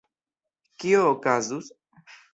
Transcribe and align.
Kio 0.79 1.03
okazus? 1.11 1.73